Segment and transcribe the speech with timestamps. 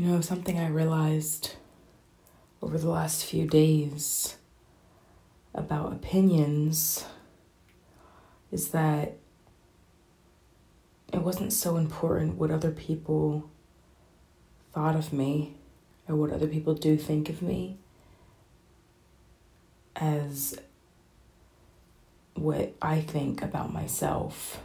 [0.00, 1.56] You know, something I realized
[2.62, 4.38] over the last few days
[5.52, 7.04] about opinions
[8.50, 9.18] is that
[11.12, 13.50] it wasn't so important what other people
[14.72, 15.56] thought of me
[16.08, 17.76] or what other people do think of me
[19.96, 20.58] as
[22.32, 24.62] what I think about myself.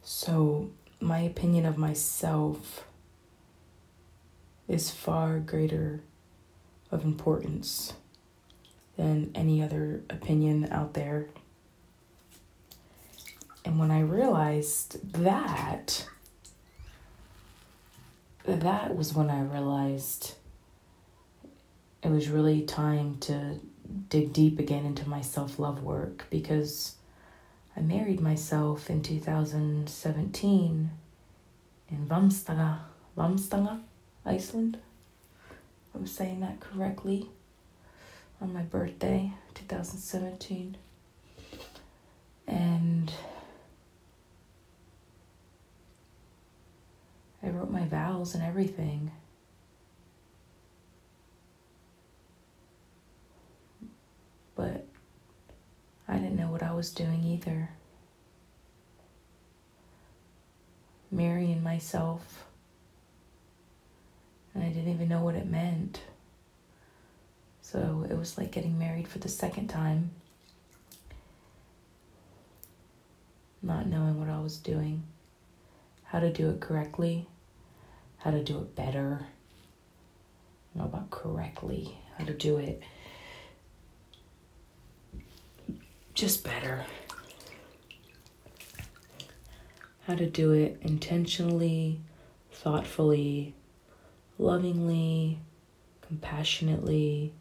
[0.00, 0.70] So,
[1.04, 2.84] my opinion of myself
[4.66, 6.00] is far greater
[6.90, 7.92] of importance
[8.96, 11.26] than any other opinion out there.
[13.66, 16.06] And when I realized that,
[18.46, 20.34] that was when I realized
[22.02, 23.60] it was really time to
[24.08, 26.96] dig deep again into my self love work because
[27.76, 30.90] I married myself in 2017
[31.90, 32.78] in Hvammstanga,
[33.16, 33.80] Hvammstanga,
[34.24, 34.78] Iceland.
[35.94, 37.28] I was saying that correctly
[38.40, 40.76] on my birthday, 2017.
[42.46, 43.12] And
[47.42, 49.10] I wrote my vows and everything.
[54.54, 54.86] But
[56.06, 57.70] I didn't know what I was doing either.
[61.10, 62.44] Marrying myself,
[64.54, 66.00] and I didn't even know what it meant.
[67.60, 70.12] So it was like getting married for the second time,
[73.60, 75.02] not knowing what I was doing,
[76.04, 77.26] how to do it correctly,
[78.18, 79.26] how to do it better.
[80.72, 82.80] I know about correctly, how to do it
[86.14, 86.84] just better.
[90.06, 92.00] How to do it intentionally,
[92.52, 93.54] thoughtfully,
[94.38, 95.40] lovingly,
[96.06, 97.32] compassionately,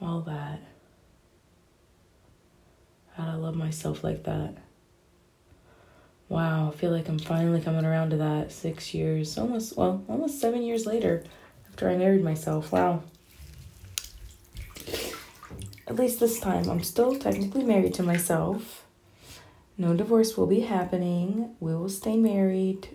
[0.00, 0.60] all that.
[3.14, 4.54] How to love myself like that.
[6.28, 10.40] Wow, I feel like I'm finally coming around to that six years, almost, well, almost
[10.40, 11.24] seven years later
[11.68, 12.72] after I married myself.
[12.72, 13.02] Wow.
[15.86, 18.86] At least this time, I'm still technically married to myself.
[19.76, 21.56] No divorce will be happening.
[21.58, 22.88] We will stay married,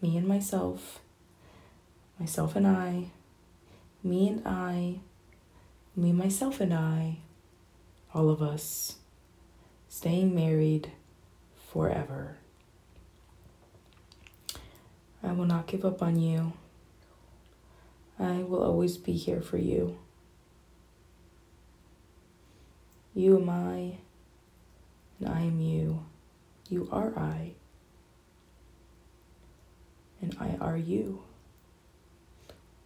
[0.00, 1.00] me and myself,
[2.18, 3.10] myself and I,
[4.02, 5.00] me and I,
[5.94, 7.18] me, myself, and I,
[8.14, 8.96] all of us,
[9.88, 10.92] staying married
[11.70, 12.36] forever.
[15.22, 16.54] I will not give up on you.
[18.18, 19.98] I will always be here for you.
[23.14, 23.98] You am I,
[25.18, 26.04] and I am you.
[26.68, 27.52] You are I,
[30.22, 31.22] and I are you.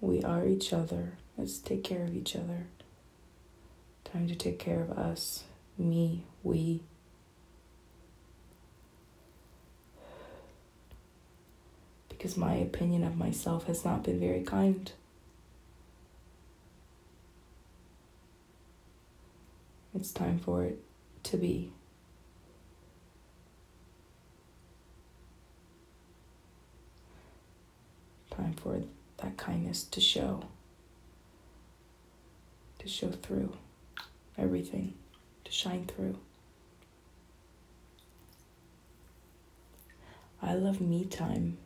[0.00, 1.18] We are each other.
[1.36, 2.66] Let's take care of each other.
[4.04, 5.44] Time to take care of us,
[5.76, 6.80] me, we.
[12.08, 14.90] Because my opinion of myself has not been very kind.
[20.04, 20.84] It's time for it
[21.22, 21.72] to be.
[28.30, 28.82] Time for
[29.16, 30.42] that kindness to show,
[32.80, 33.54] to show through
[34.36, 34.92] everything,
[35.46, 36.18] to shine through.
[40.42, 41.56] I love me time.